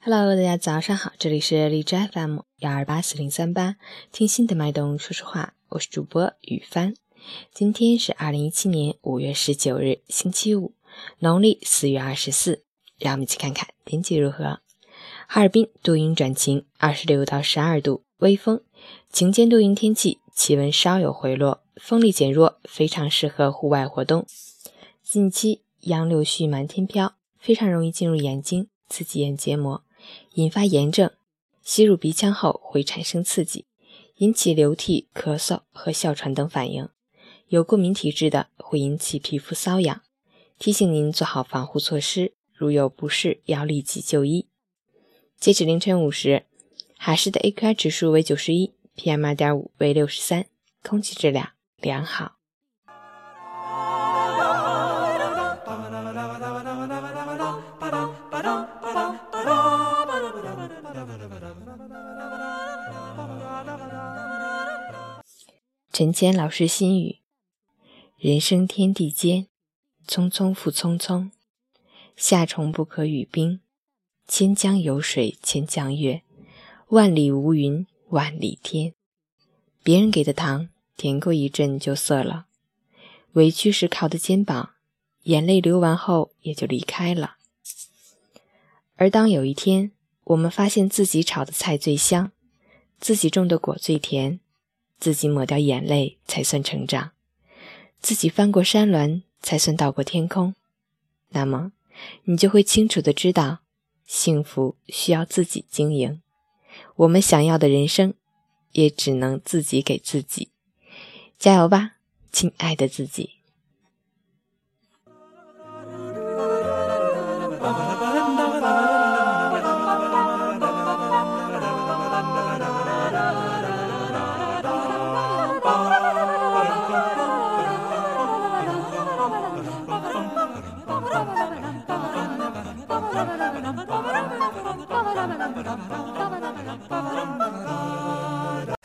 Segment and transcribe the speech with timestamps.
[0.00, 3.76] Hello，大家早上好，这里是荔枝 FM 幺二八四零三八，
[4.12, 6.92] 听心的脉动说说话，我是主播雨帆。
[7.54, 10.74] 今天是二零一七年五月十九日，星期五，
[11.20, 12.64] 农历四月二十四。
[12.98, 14.60] 让我们一起看看天气如何。
[15.26, 18.60] 哈尔滨多云转晴，二十六到十二度，微风，
[19.10, 24.26] 晴间多云天气，气温稍有回落，风力减弱，非常适合户外活动。
[25.02, 29.84] 近期杨柳絮满天飘，非常容易进入眼睛，刺激眼结膜。
[30.34, 31.10] 引发炎症，
[31.62, 33.66] 吸入鼻腔后会产生刺激，
[34.16, 36.88] 引起流涕、咳嗽和哮喘等反应。
[37.48, 40.02] 有过敏体质的会引起皮肤瘙痒。
[40.58, 44.46] 提醒您做好防护措施，如有不适要立即就医。
[45.38, 46.46] 截止凌晨五时，
[46.96, 50.46] 海市的 AQI 指数为九十一，PM 二点五为六十三，
[50.82, 52.36] 空气质量良好。
[65.92, 67.18] 陈谦老师心语：
[68.16, 69.46] 人生天地间，
[70.08, 71.30] 匆匆复匆匆。
[72.16, 73.60] 夏虫不可语冰，
[74.26, 76.22] 千江有水千江月，
[76.88, 78.94] 万里无云万里天。
[79.82, 82.44] 别人给的糖，甜过一阵就涩了；
[83.32, 84.70] 委屈时靠的肩膀，
[85.24, 87.36] 眼泪流完后也就离开了。
[88.96, 89.92] 而当有一天，
[90.24, 92.30] 我们发现自己炒的菜最香，
[93.00, 94.40] 自己种的果最甜。
[94.98, 97.10] 自己抹掉眼泪才算成长，
[98.00, 100.54] 自己翻过山峦才算到过天空。
[101.30, 101.72] 那么，
[102.22, 103.62] 你就会清楚的知道，
[104.06, 106.21] 幸福需要自己经营。
[106.96, 108.14] 我们想要的人生，
[108.72, 110.50] 也只能自己给自己。
[111.38, 111.96] 加油吧，
[112.30, 113.30] 亲爱的自己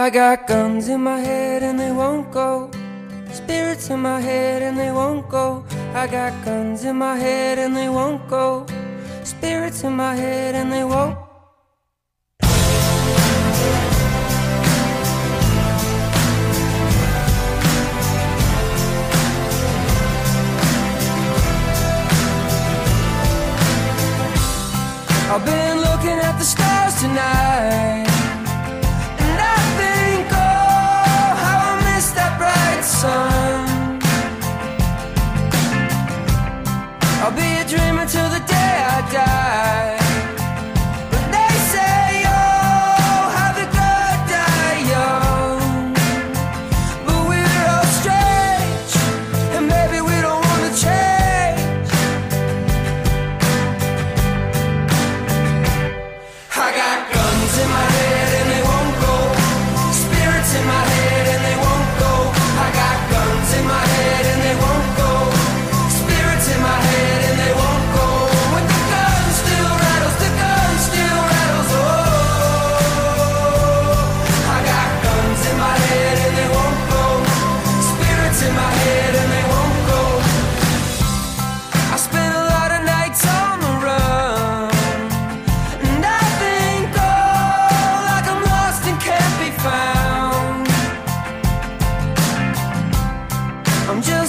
[0.00, 2.70] ！I got guns in my head and they won't go.
[3.30, 5.62] Spirits in my head and they won't go.
[5.92, 8.64] I got guns in my head and they won't go.
[9.24, 11.18] Spirits in my head and they won't
[37.70, 37.98] dream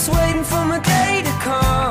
[0.04, 1.91] just waiting for my day to come.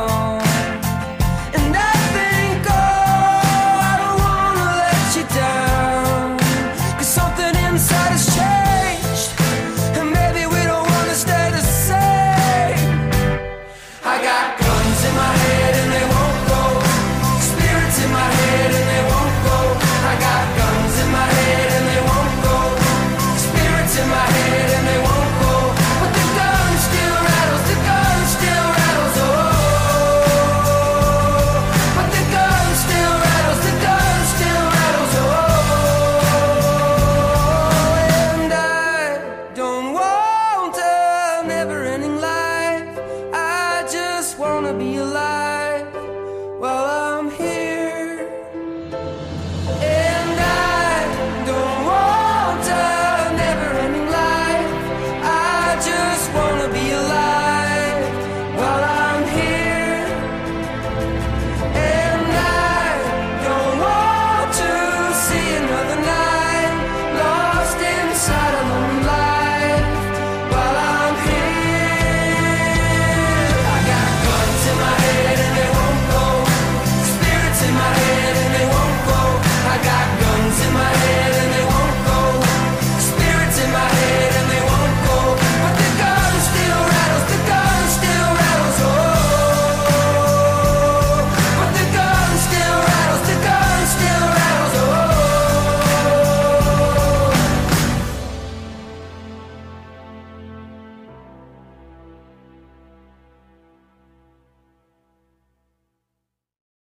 [41.47, 42.99] never ending life.
[43.33, 45.30] I just wanna be alive.